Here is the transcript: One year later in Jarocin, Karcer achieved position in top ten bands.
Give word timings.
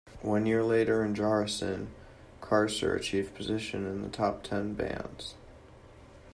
One 0.23 0.47
year 0.47 0.63
later 0.63 1.05
in 1.05 1.13
Jarocin, 1.13 1.89
Karcer 2.41 2.97
achieved 2.97 3.35
position 3.35 3.85
in 3.85 4.09
top 4.09 4.41
ten 4.41 4.73
bands. 4.73 5.35